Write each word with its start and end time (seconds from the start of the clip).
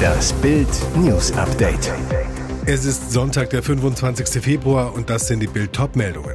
Das 0.00 0.32
Bild 0.34 0.68
News 0.96 1.32
Update. 1.32 1.92
Es 2.66 2.84
ist 2.84 3.10
Sonntag, 3.10 3.50
der 3.50 3.62
25. 3.62 4.42
Februar 4.42 4.94
und 4.94 5.10
das 5.10 5.26
sind 5.26 5.40
die 5.40 5.46
Bild 5.46 5.78
meldungen 5.96 6.34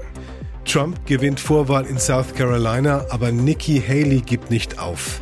Trump 0.65 1.05
gewinnt 1.05 1.39
Vorwahl 1.39 1.85
in 1.85 1.97
South 1.99 2.33
Carolina, 2.35 3.05
aber 3.09 3.31
Nikki 3.31 3.81
Haley 3.81 4.21
gibt 4.21 4.49
nicht 4.51 4.79
auf. 4.79 5.21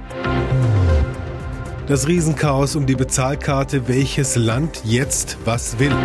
Das 1.87 2.07
Riesenchaos 2.07 2.75
um 2.75 2.85
die 2.85 2.95
Bezahlkarte, 2.95 3.87
welches 3.87 4.35
Land 4.35 4.81
jetzt 4.85 5.37
was 5.45 5.79
will. 5.79 5.95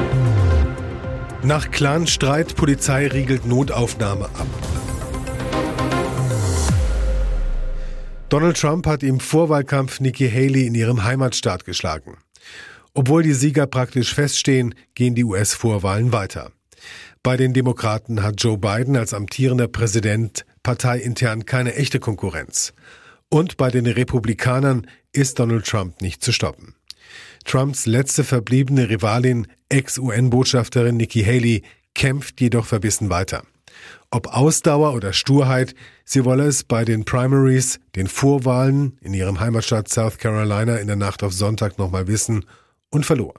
Nach 1.42 1.70
Clanstreit, 1.70 2.56
Polizei 2.56 3.06
riegelt 3.06 3.46
Notaufnahme 3.46 4.24
ab. 4.24 4.77
Donald 8.28 8.58
Trump 8.58 8.86
hat 8.86 9.02
im 9.02 9.20
Vorwahlkampf 9.20 10.00
Nikki 10.00 10.28
Haley 10.28 10.66
in 10.66 10.74
ihrem 10.74 11.02
Heimatstaat 11.02 11.64
geschlagen. 11.64 12.18
Obwohl 12.92 13.22
die 13.22 13.32
Sieger 13.32 13.66
praktisch 13.66 14.12
feststehen, 14.12 14.74
gehen 14.94 15.14
die 15.14 15.24
US-Vorwahlen 15.24 16.12
weiter. 16.12 16.52
Bei 17.22 17.38
den 17.38 17.54
Demokraten 17.54 18.22
hat 18.22 18.34
Joe 18.42 18.58
Biden 18.58 18.98
als 18.98 19.14
amtierender 19.14 19.66
Präsident 19.66 20.44
parteiintern 20.62 21.46
keine 21.46 21.74
echte 21.76 22.00
Konkurrenz. 22.00 22.74
Und 23.30 23.56
bei 23.56 23.70
den 23.70 23.86
Republikanern 23.86 24.86
ist 25.12 25.38
Donald 25.38 25.66
Trump 25.66 26.02
nicht 26.02 26.22
zu 26.22 26.32
stoppen. 26.32 26.74
Trumps 27.46 27.86
letzte 27.86 28.24
verbliebene 28.24 28.90
Rivalin, 28.90 29.46
Ex-UN-Botschafterin 29.70 30.98
Nikki 30.98 31.22
Haley, 31.24 31.62
kämpft 31.94 32.42
jedoch 32.42 32.66
verbissen 32.66 33.08
weiter. 33.08 33.42
Ob 34.10 34.28
Ausdauer 34.28 34.94
oder 34.94 35.12
Sturheit, 35.12 35.74
sie 36.04 36.24
wolle 36.24 36.46
es 36.46 36.64
bei 36.64 36.84
den 36.84 37.04
Primaries, 37.04 37.78
den 37.94 38.06
Vorwahlen 38.06 38.96
in 39.00 39.12
ihrem 39.12 39.40
Heimatstaat 39.40 39.88
South 39.88 40.18
Carolina 40.18 40.76
in 40.76 40.86
der 40.86 40.96
Nacht 40.96 41.22
auf 41.22 41.32
Sonntag 41.32 41.78
nochmal 41.78 42.06
wissen 42.06 42.44
und 42.90 43.04
verlor. 43.04 43.34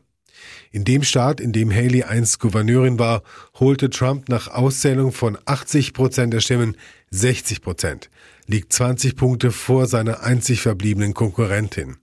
In 0.71 0.85
dem 0.85 1.03
Staat, 1.03 1.39
in 1.39 1.51
dem 1.51 1.71
Haley 1.71 2.03
einst 2.03 2.39
Gouverneurin 2.39 2.99
war, 2.99 3.23
holte 3.59 3.89
Trump 3.89 4.29
nach 4.29 4.47
Auszählung 4.47 5.11
von 5.11 5.37
80 5.45 5.93
Prozent 5.93 6.33
der 6.33 6.41
Stimmen 6.41 6.77
60 7.11 7.61
Prozent, 7.61 8.09
liegt 8.45 8.71
20 8.71 9.15
Punkte 9.15 9.51
vor 9.51 9.87
seiner 9.87 10.21
einzig 10.21 10.61
verbliebenen 10.61 11.13
Konkurrentin. 11.13 11.97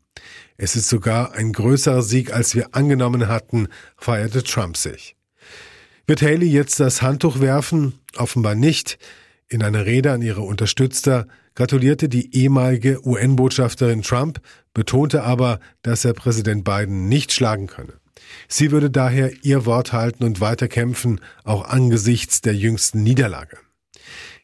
Es 0.57 0.75
ist 0.75 0.89
sogar 0.89 1.33
ein 1.33 1.53
größerer 1.53 2.03
Sieg, 2.03 2.33
als 2.33 2.55
wir 2.55 2.75
angenommen 2.75 3.29
hatten, 3.29 3.69
feierte 3.97 4.43
Trump 4.43 4.77
sich. 4.77 5.16
Wird 6.09 6.23
Haley 6.23 6.47
jetzt 6.47 6.79
das 6.79 7.03
Handtuch 7.03 7.41
werfen? 7.41 7.95
Offenbar 8.17 8.55
nicht. 8.55 8.99
In 9.49 9.63
einer 9.65 9.87
Rede 9.87 10.13
an 10.13 10.23
ihre 10.23 10.43
Unterstützer 10.43 11.27
gratulierte 11.57 12.09
die 12.09 12.33
ehemalige 12.37 13.05
UN-Botschafterin 13.05 14.03
Trump, 14.03 14.41
betonte 14.73 15.25
aber, 15.25 15.59
dass 15.83 16.05
er 16.05 16.13
Präsident 16.13 16.63
Biden 16.63 17.09
nicht 17.09 17.33
schlagen 17.33 17.67
könne. 17.67 17.95
Sie 18.47 18.71
würde 18.71 18.89
daher 18.89 19.33
ihr 19.43 19.67
Wort 19.67 19.93
halten 19.93 20.23
und 20.23 20.41
weiter 20.41 20.69
kämpfen, 20.69 21.21
auch 21.43 21.65
angesichts 21.65 22.41
der 22.41 22.55
jüngsten 22.55 23.03
Niederlage. 23.03 23.59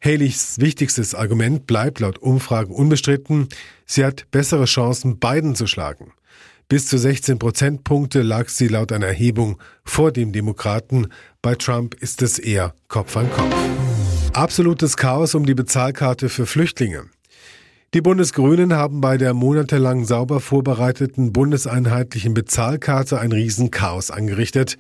Haleys 0.03 0.59
wichtigstes 0.59 1.15
Argument 1.15 1.69
bleibt 1.69 2.01
laut 2.01 2.19
Umfragen 2.19 2.75
unbestritten. 2.75 3.49
Sie 3.87 4.05
hat 4.05 4.29
bessere 4.33 4.65
Chancen, 4.65 5.21
Biden 5.21 5.55
zu 5.55 5.69
schlagen. 5.69 6.13
Bis 6.73 6.87
zu 6.87 6.97
16 6.97 7.39
Prozentpunkte 7.39 8.23
lag 8.23 8.49
sie 8.49 8.67
laut 8.67 8.93
einer 8.93 9.09
Erhebung 9.09 9.59
vor 9.85 10.11
dem 10.11 10.33
Demokraten. 10.33 11.09
Bei 11.43 11.55
Trump 11.55 11.95
ist 12.01 12.23
es 12.23 12.39
eher 12.39 12.75
Kopf 12.89 13.15
an 13.19 13.31
Kopf. 13.31 13.55
Absolutes 14.33 14.97
Chaos 14.97 15.35
um 15.35 15.45
die 15.45 15.53
Bezahlkarte 15.53 16.31
für 16.31 16.47
Flüchtlinge. 16.47 17.11
Die 17.93 18.01
Bundesgrünen 18.01 18.73
haben 18.73 19.03
bei 19.03 19.19
der 19.19 19.35
monatelang 19.35 20.07
sauber 20.07 20.41
vorbereiteten 20.41 21.35
bundeseinheitlichen 21.35 22.33
Bezahlkarte 22.33 23.21
ein 23.21 23.33
Riesenchaos 23.33 24.11
angerichtet. 24.11 24.79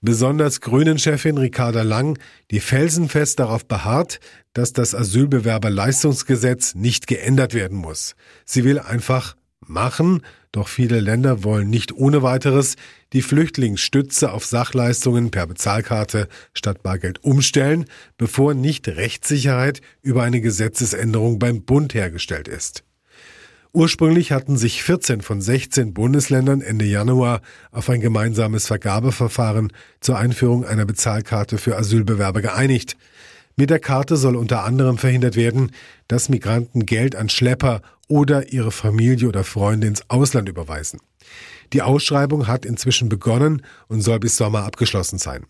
Besonders 0.00 0.62
Grünen-Chefin 0.62 1.36
Ricarda 1.36 1.82
Lang, 1.82 2.18
die 2.52 2.60
felsenfest 2.60 3.38
darauf 3.38 3.66
beharrt, 3.66 4.18
dass 4.54 4.72
das 4.72 4.94
Asylbewerberleistungsgesetz 4.94 6.74
nicht 6.74 7.06
geändert 7.06 7.52
werden 7.52 7.76
muss. 7.76 8.14
Sie 8.46 8.64
will 8.64 8.78
einfach 8.78 9.36
machen, 9.60 10.22
doch 10.56 10.68
viele 10.68 11.00
Länder 11.00 11.42
wollen 11.42 11.68
nicht 11.68 11.92
ohne 11.92 12.22
weiteres 12.22 12.76
die 13.12 13.22
Flüchtlingsstütze 13.22 14.32
auf 14.32 14.44
Sachleistungen 14.44 15.30
per 15.30 15.46
Bezahlkarte 15.46 16.28
statt 16.52 16.82
Bargeld 16.82 17.24
umstellen, 17.24 17.86
bevor 18.18 18.54
nicht 18.54 18.86
Rechtssicherheit 18.88 19.80
über 20.02 20.22
eine 20.22 20.40
Gesetzesänderung 20.40 21.38
beim 21.38 21.62
Bund 21.62 21.94
hergestellt 21.94 22.48
ist. 22.48 22.84
Ursprünglich 23.72 24.30
hatten 24.30 24.56
sich 24.56 24.84
14 24.84 25.20
von 25.20 25.40
16 25.40 25.94
Bundesländern 25.94 26.60
Ende 26.60 26.84
Januar 26.84 27.40
auf 27.72 27.90
ein 27.90 28.00
gemeinsames 28.00 28.68
Vergabeverfahren 28.68 29.72
zur 29.98 30.16
Einführung 30.16 30.64
einer 30.64 30.84
Bezahlkarte 30.84 31.58
für 31.58 31.76
Asylbewerber 31.76 32.40
geeinigt. 32.40 32.96
Mit 33.56 33.70
der 33.70 33.78
Karte 33.78 34.16
soll 34.16 34.34
unter 34.36 34.64
anderem 34.64 34.98
verhindert 34.98 35.36
werden, 35.36 35.70
dass 36.08 36.28
Migranten 36.28 36.86
Geld 36.86 37.14
an 37.14 37.28
Schlepper 37.28 37.82
oder 38.08 38.52
ihre 38.52 38.72
Familie 38.72 39.28
oder 39.28 39.44
Freunde 39.44 39.86
ins 39.86 40.08
Ausland 40.10 40.48
überweisen. 40.48 41.00
Die 41.72 41.82
Ausschreibung 41.82 42.46
hat 42.46 42.64
inzwischen 42.64 43.08
begonnen 43.08 43.62
und 43.88 44.00
soll 44.00 44.18
bis 44.18 44.36
Sommer 44.36 44.64
abgeschlossen 44.64 45.18
sein. 45.18 45.46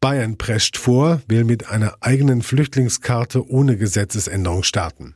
Bayern 0.00 0.38
prescht 0.38 0.76
vor, 0.76 1.20
will 1.28 1.44
mit 1.44 1.68
einer 1.68 1.94
eigenen 2.00 2.42
Flüchtlingskarte 2.42 3.48
ohne 3.48 3.76
Gesetzesänderung 3.76 4.62
starten. 4.62 5.14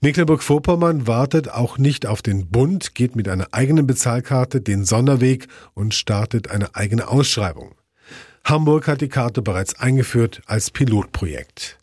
Mecklenburg-Vorpommern 0.00 1.06
wartet 1.06 1.48
auch 1.48 1.78
nicht 1.78 2.06
auf 2.06 2.22
den 2.22 2.48
Bund, 2.48 2.94
geht 2.94 3.16
mit 3.16 3.28
einer 3.28 3.48
eigenen 3.52 3.86
Bezahlkarte 3.86 4.60
den 4.60 4.84
Sonderweg 4.84 5.48
und 5.74 5.94
startet 5.94 6.50
eine 6.50 6.74
eigene 6.76 7.08
Ausschreibung. 7.08 7.74
Hamburg 8.44 8.88
hat 8.88 9.00
die 9.00 9.08
Karte 9.08 9.40
bereits 9.40 9.80
eingeführt 9.80 10.42
als 10.46 10.70
Pilotprojekt. 10.70 11.78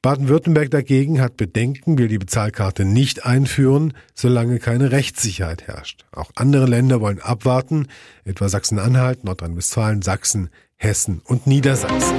Baden-Württemberg 0.00 0.70
dagegen 0.70 1.20
hat 1.20 1.36
Bedenken, 1.36 1.98
will 1.98 2.06
die 2.06 2.18
Bezahlkarte 2.18 2.84
nicht 2.84 3.26
einführen, 3.26 3.94
solange 4.14 4.60
keine 4.60 4.92
Rechtssicherheit 4.92 5.66
herrscht. 5.66 6.04
Auch 6.12 6.30
andere 6.36 6.66
Länder 6.66 7.00
wollen 7.00 7.20
abwarten, 7.20 7.88
etwa 8.24 8.48
Sachsen-Anhalt, 8.48 9.24
Nordrhein-Westfalen, 9.24 10.02
Sachsen, 10.02 10.50
Hessen 10.76 11.20
und 11.24 11.48
Niedersachsen. 11.48 12.16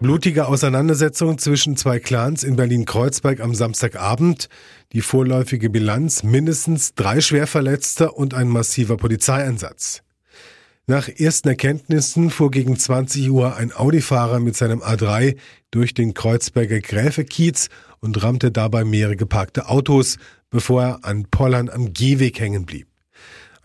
Blutige 0.00 0.46
Auseinandersetzung 0.46 1.38
zwischen 1.38 1.78
zwei 1.78 1.98
Clans 1.98 2.44
in 2.44 2.56
Berlin-Kreuzberg 2.56 3.40
am 3.40 3.54
Samstagabend. 3.54 4.50
Die 4.92 5.00
vorläufige 5.00 5.70
Bilanz 5.70 6.22
mindestens 6.22 6.94
drei 6.94 7.22
Schwerverletzte 7.22 8.12
und 8.12 8.34
ein 8.34 8.48
massiver 8.48 8.98
Polizeieinsatz. 8.98 10.02
Nach 10.88 11.08
ersten 11.08 11.48
Erkenntnissen 11.48 12.30
fuhr 12.30 12.52
gegen 12.52 12.78
20 12.78 13.28
Uhr 13.32 13.56
ein 13.56 13.72
Audi-Fahrer 13.74 14.38
mit 14.38 14.54
seinem 14.54 14.82
A3 14.82 15.36
durch 15.72 15.94
den 15.94 16.14
Kreuzberger 16.14 16.78
Gräfekiez 16.78 17.70
und 17.98 18.22
rammte 18.22 18.52
dabei 18.52 18.84
mehrere 18.84 19.16
geparkte 19.16 19.68
Autos, 19.68 20.16
bevor 20.48 20.82
er 20.84 21.04
an 21.04 21.26
Pollern 21.28 21.68
am 21.70 21.92
Gehweg 21.92 22.38
hängen 22.38 22.66
blieb. 22.66 22.86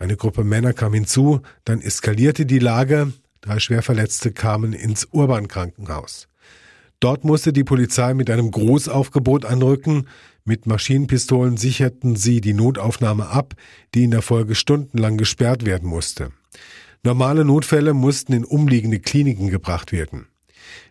Eine 0.00 0.16
Gruppe 0.16 0.42
Männer 0.42 0.72
kam 0.72 0.94
hinzu, 0.94 1.42
dann 1.64 1.80
eskalierte 1.80 2.44
die 2.44 2.58
Lage, 2.58 3.12
drei 3.40 3.60
Schwerverletzte 3.60 4.32
kamen 4.32 4.72
ins 4.72 5.04
Urban-Krankenhaus. 5.12 6.26
Dort 6.98 7.22
musste 7.22 7.52
die 7.52 7.62
Polizei 7.62 8.14
mit 8.14 8.30
einem 8.30 8.50
Großaufgebot 8.50 9.44
anrücken, 9.44 10.08
mit 10.44 10.66
Maschinenpistolen 10.66 11.56
sicherten 11.56 12.16
sie 12.16 12.40
die 12.40 12.52
Notaufnahme 12.52 13.28
ab, 13.28 13.54
die 13.94 14.02
in 14.02 14.10
der 14.10 14.22
Folge 14.22 14.56
stundenlang 14.56 15.18
gesperrt 15.18 15.64
werden 15.64 15.88
musste. 15.88 16.32
Normale 17.04 17.44
Notfälle 17.44 17.94
mussten 17.94 18.32
in 18.32 18.44
umliegende 18.44 19.00
Kliniken 19.00 19.50
gebracht 19.50 19.90
werden. 19.90 20.28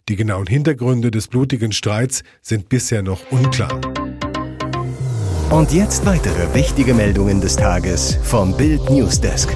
Die 0.09 0.17
genauen 0.17 0.45
Hintergründe 0.45 1.09
des 1.09 1.29
blutigen 1.29 1.71
Streits 1.71 2.23
sind 2.41 2.67
bisher 2.67 3.01
noch 3.01 3.31
unklar. 3.31 3.79
Und 5.51 5.71
jetzt 5.71 6.05
weitere 6.05 6.53
wichtige 6.53 6.93
Meldungen 6.93 7.39
des 7.39 7.55
Tages 7.55 8.17
vom 8.23 8.57
Bild 8.57 8.89
Newsdesk. 8.89 9.55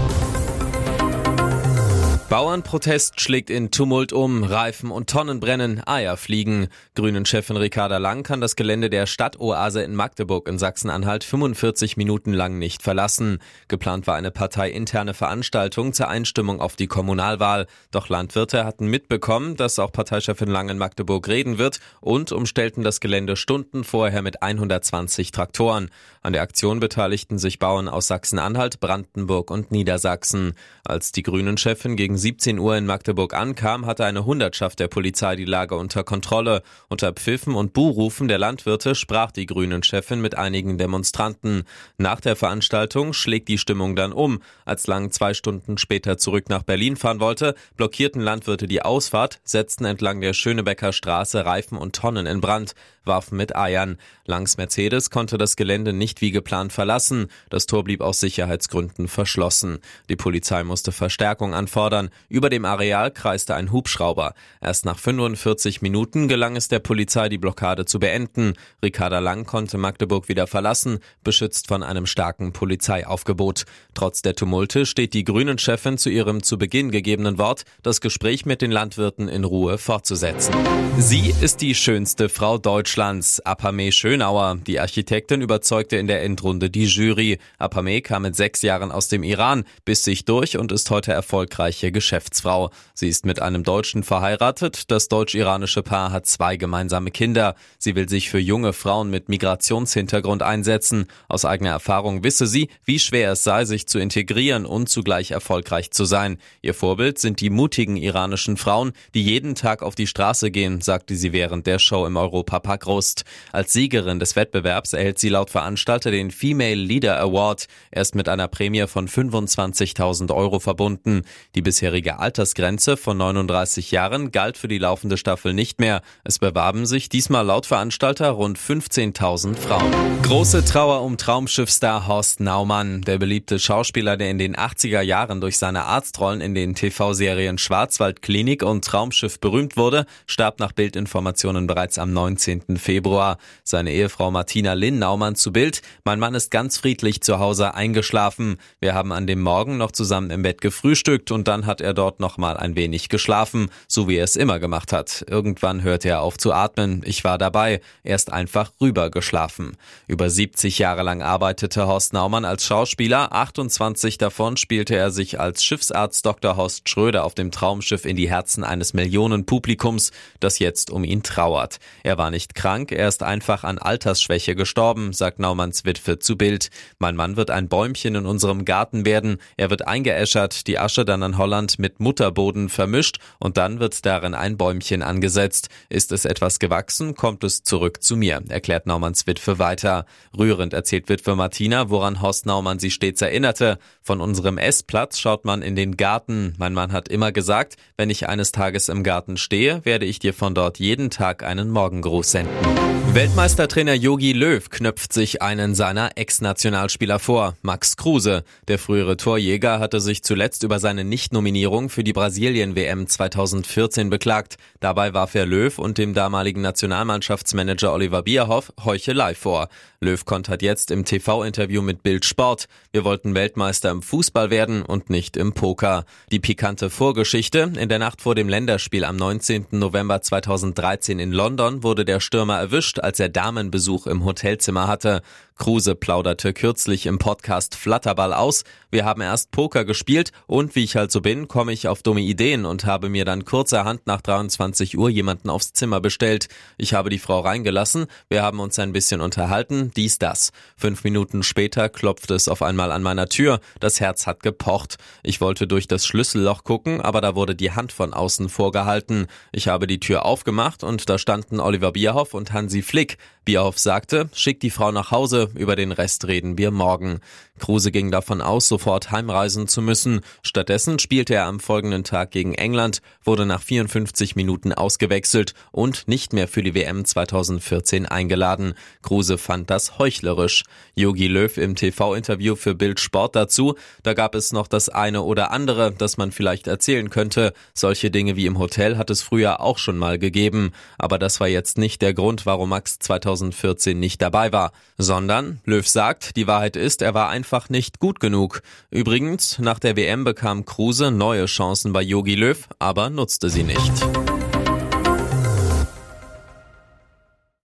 Bauernprotest 2.36 3.22
schlägt 3.22 3.50
in 3.50 3.72
Tumult 3.72 4.12
um, 4.12 4.44
Reifen 4.44 4.92
und 4.92 5.10
Tonnen 5.10 5.40
brennen, 5.40 5.82
Eier 5.88 6.18
fliegen. 6.18 6.68
Grünen-Chefin 6.96 7.56
Ricarda 7.56 7.98
Lang 7.98 8.24
kann 8.24 8.42
das 8.42 8.58
Gelände 8.58 8.90
der 8.90 9.06
Stadtoase 9.06 9.82
in 9.84 9.96
Magdeburg 9.96 10.50
in 10.50 10.60
Sachsen-Anhalt 10.60 11.24
45 11.24 11.96
Minuten 11.96 12.34
lang 12.34 12.60
nicht 12.60 12.84
verlassen. 12.84 13.40
Geplant 13.70 14.06
war 14.06 14.16
eine 14.16 14.32
parteiinterne 14.32 15.14
Veranstaltung 15.14 15.94
zur 15.94 16.10
Einstimmung 16.10 16.60
auf 16.60 16.76
die 16.76 16.88
Kommunalwahl. 16.88 17.68
Doch 17.92 18.10
Landwirte 18.10 18.66
hatten 18.66 18.88
mitbekommen, 18.88 19.56
dass 19.56 19.80
auch 19.80 19.94
Parteichefin 19.94 20.50
Lang 20.50 20.68
in 20.68 20.78
Magdeburg 20.78 21.30
reden 21.30 21.58
wird 21.58 21.80
und 22.02 22.34
umstellten 22.34 22.84
das 22.84 23.00
Gelände 23.00 23.38
Stunden 23.38 23.86
vorher 23.86 24.22
mit 24.22 24.44
120 24.44 25.32
Traktoren. 25.32 25.90
An 26.25 26.33
der 26.33 26.42
Aktion 26.42 26.80
beteiligten 26.80 27.38
sich 27.38 27.60
Bauern 27.60 27.88
aus 27.88 28.07
Sachsen-Anhalt, 28.07 28.80
Brandenburg 28.80 29.51
und 29.51 29.69
Niedersachsen. 29.69 30.56
Als 30.83 31.12
die 31.12 31.22
Grünen-Chefin 31.22 31.95
gegen 31.95 32.18
17 32.18 32.57
Uhr 32.57 32.75
in 32.75 32.88
Magdeburg 32.88 33.36
ankam, 33.36 33.86
hatte 33.86 34.06
eine 34.06 34.25
Hundertschaft 34.25 34.80
der 34.80 34.88
Polizei 34.88 35.36
die 35.36 35.45
Lage 35.45 35.75
unter 35.75 36.04
Kontrolle. 36.04 36.63
Unter 36.89 37.13
Pfiffen 37.13 37.54
und 37.54 37.74
Buhrufen 37.74 38.27
der 38.27 38.39
Landwirte 38.39 38.95
sprach 38.95 39.30
die 39.30 39.45
Grünen-Chefin 39.45 40.19
mit 40.19 40.36
einigen 40.36 40.80
Demonstranten. 40.80 41.62
Nach 42.00 42.19
der 42.19 42.36
Veranstaltung 42.36 43.13
schlägt 43.13 43.48
die 43.48 43.60
Stimmung 43.60 43.95
dann 43.95 44.12
um. 44.12 44.42
Als 44.66 44.88
Lang 44.88 45.12
zwei 45.12 45.36
Stunden 45.36 45.77
später 45.77 46.18
zurück 46.18 46.50
nach 46.50 46.63
Berlin 46.63 46.95
fahren 46.95 47.19
wollte, 47.19 47.54
blockierten 47.77 48.22
Landwirte 48.22 48.66
die 48.66 48.81
Ausfahrt, 48.81 49.42
setzten 49.44 49.86
entlang 49.86 50.22
der 50.22 50.33
Schönebecker 50.33 50.92
Straße 50.92 51.45
Reifen 51.45 51.77
und 51.77 51.95
Tonnen 51.95 52.25
in 52.25 52.42
Brand, 52.42 52.74
warfen 53.04 53.38
mit 53.38 53.56
Eiern. 53.56 53.98
Langs 54.25 54.57
Mercedes 54.57 55.12
konnte 55.12 55.38
das 55.38 55.56
Gelände 55.56 55.94
nicht 55.94 56.15
wie 56.22 56.32
geplant 56.32 56.74
verlassen. 56.74 57.28
Das 57.50 57.66
Tor 57.66 57.84
blieb 57.84 58.02
aus 58.02 58.20
Sicherheitsgründen 58.20 59.08
verschlossen. 59.08 59.80
Die 60.10 60.16
Polizei 60.16 60.64
musste 60.64 60.92
Verstärkung 60.92 61.54
anfordern. 61.54 62.10
Über 62.30 62.50
dem 62.50 62.66
Areal 62.66 63.12
kreiste 63.12 63.56
ein 63.56 63.72
Hubschrauber. 63.72 64.34
Erst 64.62 64.86
nach 64.86 65.00
45 65.00 65.82
Minuten 65.82 66.28
gelang 66.28 66.56
es 66.56 66.68
der 66.68 66.80
Polizei, 66.80 67.30
die 67.30 67.38
Blockade 67.38 67.86
zu 67.86 68.00
beenden. 68.00 68.54
Ricarda 68.84 69.20
Lang 69.20 69.46
konnte 69.46 69.78
Magdeburg 69.78 70.30
wieder 70.30 70.48
verlassen, 70.48 71.00
beschützt 71.24 71.68
von 71.68 71.84
einem 71.84 72.06
starken 72.06 72.54
Polizeiaufgebot. 72.54 73.66
Trotz 73.94 74.22
der 74.22 74.36
Tumulte 74.36 74.86
steht 74.86 75.14
die 75.14 75.24
Grünen-Chefin 75.24 75.98
zu 75.98 76.10
ihrem 76.10 76.44
zu 76.44 76.58
Beginn 76.58 76.92
gegebenen 76.92 77.38
Wort, 77.38 77.64
das 77.84 78.02
Gespräch 78.02 78.46
mit 78.46 78.62
den 78.62 78.72
Landwirten 78.72 79.28
in 79.28 79.44
Ruhe 79.44 79.78
fortzusetzen. 79.78 80.54
Sie 80.98 81.34
ist 81.42 81.62
die 81.62 81.76
schönste 81.76 82.30
Frau 82.30 82.58
Deutschlands, 82.58 83.40
Apame 83.42 83.92
Schönauer. 83.92 84.58
Die 84.66 84.80
Architektin 84.80 85.42
überzeugte 85.42 85.98
in 85.98 86.05
der 86.07 86.24
Endrunde 86.24 86.69
die 86.69 86.86
Jury. 86.86 87.40
Apame 87.57 88.02
kam 88.02 88.24
mit 88.24 88.36
sechs 88.36 88.62
Jahren 88.62 88.92
aus 88.92 89.07
dem 89.07 89.24
Iran, 89.24 89.63
biss 89.86 90.04
sich 90.04 90.25
durch 90.25 90.57
und 90.57 90.72
ist 90.72 90.90
heute 90.90 91.12
erfolgreiche 91.12 91.92
Geschäftsfrau. 91.92 92.72
Sie 92.94 93.07
ist 93.07 93.25
mit 93.25 93.42
einem 93.42 93.63
Deutschen 93.63 94.04
verheiratet. 94.04 94.92
Das 94.92 95.07
deutsch-iranische 95.07 95.84
Paar 95.84 96.12
hat 96.12 96.25
zwei 96.25 96.57
gemeinsame 96.57 97.12
Kinder. 97.12 97.56
Sie 97.78 97.96
will 97.96 98.10
sich 98.10 98.30
für 98.30 98.40
junge 98.40 98.74
Frauen 98.74 99.10
mit 99.10 99.30
Migrationshintergrund 99.30 100.44
einsetzen. 100.44 101.07
Aus 101.28 101.46
eigener 101.46 101.72
Erfahrung 101.72 102.24
wisse 102.24 102.48
sie, 102.48 102.69
wie 102.86 103.00
schwer 103.00 103.31
es 103.31 103.44
sei, 103.44 103.66
sich 103.66 103.88
zu 103.88 104.00
integrieren 104.00 104.66
und 104.66 104.90
zugleich 104.90 105.31
erfolgreich 105.31 105.92
zu 105.92 106.06
sein. 106.06 106.38
Ihr 106.62 106.74
Vorbild 106.74 107.19
sind 107.19 107.42
die 107.42 107.50
mutigen 107.50 107.98
iranischen 107.98 108.58
Frauen, 108.58 108.94
die 109.13 109.24
jeden 109.24 109.56
Tag 109.56 109.84
auf 109.84 109.96
die 109.96 110.08
Straße 110.08 110.51
gehen, 110.51 110.81
sagte 110.81 111.16
sie 111.16 111.34
während 111.34 111.68
der 111.68 111.80
Show 111.80 112.06
im 112.06 112.18
Europapark 112.18 112.88
Rust. 112.88 113.24
Als 113.51 113.74
Siegerin 113.74 114.19
des 114.19 114.36
Wettbewerbs 114.36 114.94
erhält 114.94 115.19
sie 115.19 115.30
laut 115.30 115.50
Veranstalter 115.96 116.12
den 116.12 116.32
Female 116.32 116.76
Leader 116.76 117.20
Award. 117.22 117.68
Er 117.90 118.02
ist 118.02 118.16
mit 118.16 118.28
einer 118.28 118.50
Prämie 118.50 118.86
von 118.86 119.08
25.000 119.08 120.34
Euro 120.36 120.60
verbunden. 120.60 121.22
Die 121.56 121.62
bisherige 121.62 122.20
Altersgrenze 122.20 122.98
von 122.98 123.18
39 123.18 123.92
Jahren 123.92 124.32
galt 124.32 124.58
für 124.58 124.68
die 124.68 124.78
laufende 124.78 125.16
Staffel 125.16 125.54
nicht 125.54 125.80
mehr. 125.80 126.02
Es 126.26 126.40
bewarben 126.40 126.86
sich 126.86 127.08
diesmal 127.08 127.46
laut 127.46 127.66
Veranstalter 127.66 128.32
rund 128.32 128.60
15.000 128.60 129.56
Frauen. 129.56 129.92
Große 130.24 130.66
Trauer 130.66 131.02
um 131.02 131.18
Traumschiffstar 131.18 132.08
Horst 132.08 132.42
Naumann. 132.42 133.02
Der 133.02 133.18
beliebte 133.18 133.58
Schauspieler, 133.58 134.18
der 134.18 134.32
in 134.32 134.38
den 134.38 134.56
80er 134.58 135.02
Jahren 135.02 135.40
durch 135.40 135.58
seine 135.58 135.86
Arztrollen 135.86 136.42
in 136.42 136.56
den 136.56 136.76
TV-Serien 136.76 137.58
Schwarzwaldklinik 137.58 138.64
und 138.64 138.84
Traumschiff 138.84 139.40
berühmt 139.40 139.78
wurde, 139.78 140.06
starb 140.28 140.60
nach 140.60 140.74
Bildinformationen 140.74 141.68
bereits 141.68 141.98
am 141.98 142.12
19. 142.12 142.78
Februar. 142.78 143.38
Seine 143.64 143.94
Ehefrau 143.94 144.30
Martina 144.30 144.74
Lynn 144.74 145.00
Naumann 145.00 145.36
zu 145.36 145.54
Bild. 145.54 145.82
Mein 146.04 146.20
Mann 146.20 146.36
ist 146.36 146.52
ganz 146.52 146.78
friedlich 146.78 147.22
zu 147.22 147.40
Hause 147.40 147.74
eingeschlafen. 147.74 148.58
Wir 148.80 148.94
haben 148.94 149.12
an 149.12 149.28
dem 149.28 149.42
Morgen 149.42 149.78
noch 149.78 149.92
zusammen 149.92 150.30
im 150.30 150.44
Bett 150.44 150.62
gefrühstückt 150.62 151.32
und 151.32 151.48
dann 151.48 151.66
hat 151.66 151.82
er 151.82 151.94
dort 151.94 152.20
noch 152.20 152.38
mal 152.38 152.58
ein 152.58 152.76
wenig 152.76 153.10
geschlafen, 153.10 153.70
so 153.88 154.08
wie 154.08 154.18
er 154.18 154.24
es 154.24 154.36
immer 154.36 154.60
gemacht 154.60 154.94
hat. 154.94 155.26
Irgendwann 155.28 155.84
hörte 155.84 156.10
er 156.10 156.22
auf 156.22 156.38
zu 156.38 156.54
atmen. 156.54 157.02
Ich 157.06 157.24
war 157.24 157.38
dabei. 157.38 157.82
Er 158.04 158.16
ist 158.16 158.32
einfach 158.32 158.72
rüber 158.82 159.10
geschlafen. 159.10 159.78
Über 160.08 160.30
70 160.30 160.80
Jahre 160.80 161.04
lang 161.04 161.22
arbeitete 161.22 161.88
Horst 161.88 162.14
Naumann 162.14 162.46
als 162.46 162.66
Schauspieler. 162.66 163.32
28 163.34 164.18
davon 164.18 164.58
spielte 164.58 164.96
er 164.96 165.12
sich 165.12 165.40
als 165.40 165.64
Schiffsarzt 165.64 166.26
Dr. 166.26 166.58
Horst 166.58 166.90
Schröder 166.90 167.24
auf 167.24 167.36
dem 167.36 167.52
Traumschiff 167.52 168.06
in 168.06 168.16
die 168.16 168.30
Herzen 168.30 168.64
eines 168.64 168.94
Millionenpublikums, 168.94 170.12
das 170.40 170.60
jetzt 170.60 170.90
um 170.90 171.04
ihn 171.04 171.24
trauert. 171.24 171.80
Er 172.04 172.18
war 172.18 172.32
nicht 172.32 172.56
krank, 172.56 172.92
er 172.92 173.08
ist 173.08 173.24
einfach 173.24 173.64
an 173.64 173.78
Altersschwäche 173.78 174.56
gestorben, 174.56 175.14
sagt 175.14 175.40
Naumanns 175.66 175.84
Witwe 175.84 176.20
zu 176.20 176.38
Bild. 176.38 176.70
Mein 177.00 177.16
Mann 177.16 177.38
wird 177.38 177.50
ein 177.50 177.68
Bäumchen 177.68 178.14
in 178.14 178.28
unserem 178.28 178.66
Garten 178.66 179.04
werden. 179.04 179.38
Er 179.58 179.72
wird 179.72 179.88
eingeäschert, 179.88 180.68
die 180.68 180.78
Asche 180.78 181.06
dann 181.06 181.24
an 181.24 181.40
Holland 181.40 181.80
mit 181.80 182.00
Mutterboden 182.00 182.70
vermischt 182.70 183.18
und 183.40 183.58
dann 183.58 183.80
wird 183.80 184.06
darin 184.06 184.36
ein 184.36 184.58
Bäumchen 184.58 185.02
angesetzt. 185.02 185.70
Ist 185.90 186.12
es 186.12 186.26
etwas 186.26 186.60
gewachsen, 186.60 187.16
kommt 187.16 187.44
es 187.44 187.64
zurück 187.64 188.04
zu 188.04 188.16
mir, 188.16 188.44
erklärt 188.50 188.86
Naumanns 188.86 189.26
Witwe 189.26 189.58
weiter. 189.58 190.06
Rührend 190.38 190.74
erzählt 190.74 191.10
Witwe 191.10 191.36
Martina, 191.36 191.90
woran 191.90 192.22
Horst 192.22 192.46
Naumann 192.46 192.78
sie 192.78 192.92
stets 192.92 193.24
erinnerte. 193.24 193.80
Von 194.04 194.22
unserem 194.22 194.60
Essplatz 194.60 195.18
schaut 195.18 195.46
man 195.46 195.64
in 195.64 195.76
den 195.76 195.98
Garten. 195.98 196.54
Mein 196.60 196.74
Mann 196.74 196.92
hat 196.92 197.08
immer 197.08 197.32
gesagt, 197.32 197.76
wenn 197.98 198.12
ich 198.12 198.30
eines 198.30 198.52
Tages 198.52 198.88
im 198.88 199.02
Garten 199.04 199.38
stehe, 199.38 199.84
werde 199.84 200.06
ich 200.06 200.20
dir 200.20 200.36
von 200.36 200.54
dort 200.54 200.78
jeden 200.78 201.10
Tag 201.10 201.44
einen 201.44 201.72
Morgengruß 201.72 202.30
senden. 202.30 202.86
Weltmeistertrainer 203.16 203.94
Yogi 203.94 204.34
Löw 204.34 204.70
knöpft 204.70 205.14
sich 205.14 205.42
einen 205.60 205.74
seiner 205.74 206.18
Ex-Nationalspieler 206.18 207.18
vor, 207.18 207.56
Max 207.62 207.96
Kruse. 207.96 208.44
Der 208.68 208.78
frühere 208.78 209.16
Torjäger 209.16 209.80
hatte 209.80 210.02
sich 210.02 210.22
zuletzt 210.22 210.63
über 210.63 210.80
seine 210.80 211.06
Nichtnominierung 211.06 211.90
für 211.90 212.04
die 212.04 212.12
Brasilien-WM 212.12 213.07
2014 213.07 214.10
beklagt. 214.10 214.57
Dabei 214.81 215.13
warf 215.13 215.34
er 215.34 215.46
Löw 215.46 215.80
und 215.80 215.98
dem 215.98 216.13
damaligen 216.13 216.62
Nationalmannschaftsmanager 216.62 217.94
Oliver 217.94 218.24
Bierhoff 218.24 218.74
Heuchelei 218.84 219.34
vor. 219.34 219.69
Löw 220.02 220.24
kontert 220.25 220.62
jetzt 220.62 220.92
im 220.92 221.06
TV-Interview 221.06 221.81
mit 221.81 222.04
Bild 222.04 222.25
Sport. 222.25 222.66
Wir 222.92 223.06
wollten 223.06 223.34
Weltmeister 223.34 223.92
im 223.92 224.01
Fußball 224.01 224.50
werden 224.50 224.81
und 224.81 225.10
nicht 225.10 225.38
im 225.38 225.54
Poker. 225.54 226.04
Die 226.31 226.40
pikante 226.40 226.90
Vorgeschichte. 226.90 227.72
In 227.80 227.88
der 227.88 228.00
Nacht 228.00 228.22
vor 228.22 228.36
dem 228.36 228.50
Länderspiel 228.50 229.06
am 229.06 229.16
19. 229.16 229.68
November 229.72 230.22
2013 230.22 231.18
in 231.19 231.31
London 231.31 231.81
wurde 231.81 232.04
der 232.04 232.19
Stürmer 232.19 232.60
erwischt, 232.60 233.00
als 233.00 233.19
er 233.22 233.30
Damenbesuch 233.30 234.06
im 234.06 234.25
Hotelzimmer 234.25 234.88
hatte. 234.88 235.22
Kruse 235.57 235.96
plauderte 235.96 236.54
kürzlich 236.54 237.06
im 237.06 237.18
Podcast 237.18 237.75
Flatterball 237.75 238.34
aus. 238.34 238.66
Wir 238.92 239.06
haben 239.06 239.22
erst 239.22 239.52
Poker 239.52 239.86
gespielt 239.86 240.31
und 240.48 240.75
wie 240.75 240.84
ich 240.84 240.98
halt 240.98 241.12
so 241.12 241.22
bin, 241.22 241.48
komme 241.48 241.72
ich 241.72 241.88
auf 241.88 242.04
dumme 242.04 242.22
Ideen 242.22 242.66
und 242.66 242.86
habe 242.86 243.07
mir 243.07 243.24
dann 243.24 243.46
kurzerhand 243.46 244.06
nach 244.06 244.22
23 244.22 244.98
Uhr 244.98 245.10
jemanden 245.10 245.50
aufs 245.50 245.72
Zimmer 245.72 246.02
bestellt. 246.02 246.50
Ich 246.78 246.94
habe 246.94 247.10
die 247.10 247.19
Frau 247.19 247.40
reingelassen, 247.40 248.07
wir 248.30 248.44
haben 248.44 248.60
uns 248.60 248.78
ein 248.80 248.92
bisschen 248.92 249.22
unterhalten, 249.22 249.92
dies, 249.96 250.19
das. 250.19 250.52
Fünf 250.75 251.04
Minuten 251.06 251.42
später 251.42 251.88
klopfte 251.88 252.36
es 252.36 252.50
auf 252.50 252.62
einmal 252.62 252.92
an 252.92 253.01
meiner 253.01 253.28
Tür, 253.28 253.60
das 253.80 254.01
Herz 254.01 254.28
hat 254.28 254.44
gepocht. 254.44 254.98
Ich 255.24 255.39
wollte 255.39 255.68
durch 255.68 255.88
das 255.88 256.06
Schlüsselloch 256.06 256.63
gucken, 256.65 257.00
aber 257.01 257.22
da 257.22 257.36
wurde 257.36 257.56
die 257.56 257.72
Hand 257.72 257.94
von 257.94 258.13
außen 258.13 258.50
vorgehalten. 258.50 259.27
Ich 259.53 259.70
habe 259.70 259.88
die 259.88 260.00
Tür 260.00 260.25
aufgemacht 260.25 260.84
und 260.84 261.10
da 261.10 261.18
standen 261.18 261.62
Oliver 261.62 261.94
Bierhoff 261.94 262.34
und 262.34 262.51
Hansi 262.51 262.82
Flick. 262.82 263.18
Bierhoff 263.46 263.77
sagte, 263.77 264.30
schick 264.34 264.60
die 264.60 264.72
Frau 264.72 264.91
nach 264.91 265.12
Hause, 265.12 265.45
über 265.54 265.75
den 265.75 265.92
Rest 265.92 266.28
reden 266.28 266.58
wir 266.58 266.72
morgen. 266.72 267.20
Kruse 267.60 267.92
ging 267.92 268.12
davon 268.12 268.42
aus, 268.42 268.68
sofort 268.68 269.12
heimreisen 269.12 269.68
zu 269.68 269.82
müssen. 269.82 270.22
Stattdessen 270.42 271.00
spielte 271.00 271.36
er 271.36 271.46
am 271.46 271.60
folgenden 271.60 272.04
Tag 272.04 272.32
gegen 272.32 272.54
England, 272.54 273.02
wurde 273.24 273.46
nach 273.46 273.62
54 273.62 274.36
Minuten 274.36 274.74
ausgewechselt 274.74 275.54
und 275.72 276.08
nicht 276.08 276.34
mehr 276.34 276.48
für 276.48 276.64
die 276.64 276.75
WM 276.75 277.06
2014 277.06 278.06
eingeladen. 278.06 278.74
Kruse 279.02 279.38
fand 279.38 279.70
das 279.70 280.00
heuchlerisch. 280.00 280.64
Yogi 280.96 281.28
Löw 281.28 281.58
im 281.58 281.75
TV-Interview 281.75 282.56
für 282.56 282.75
Bild 282.75 283.00
Sport 283.00 283.36
dazu, 283.36 283.75
da 284.04 284.14
gab 284.14 284.36
es 284.36 284.52
noch 284.52 284.68
das 284.68 284.90
eine 284.90 285.22
oder 285.22 285.52
andere, 285.52 285.92
das 285.92 286.18
man 286.18 286.32
vielleicht 286.32 286.68
erzählen 286.68 287.10
könnte. 287.10 287.54
Solche 287.74 288.12
Dinge 288.12 288.36
wie 288.36 288.46
im 288.46 288.60
Hotel 288.60 288.98
hat 288.98 289.10
es 289.10 289.22
früher 289.22 289.62
auch 289.62 289.78
schon 289.78 289.98
mal 289.98 290.20
gegeben. 290.20 290.72
Aber 290.98 291.20
das 291.20 291.40
war 291.40 291.48
jetzt 291.48 291.78
nicht 291.78 292.02
der 292.02 292.14
Grund, 292.14 292.46
warum 292.46 292.70
Max 292.70 293.00
2014 293.00 294.00
nicht 294.00 294.22
dabei 294.22 294.52
war, 294.52 294.72
sondern, 294.98 295.35
Löw 295.65 295.88
sagt, 295.88 296.36
die 296.36 296.48
Wahrheit 296.48 296.75
ist, 296.75 297.01
er 297.01 297.13
war 297.13 297.30
einfach 297.30 297.70
nicht 297.70 298.00
gut 298.00 298.20
genug. 298.20 298.62
Übrigens, 298.89 299.60
nach 299.60 299.80
der 299.80 299.96
WM 299.96 300.24
bekam 300.24 300.65
Kruse 300.65 301.12
neue 301.12 301.46
Chancen 301.46 301.94
bei 301.94 302.01
Yogi 302.01 302.36
Löw, 302.36 302.68
aber 302.80 303.10
nutzte 303.10 303.50
sie 303.50 303.63
nicht. 303.63 304.45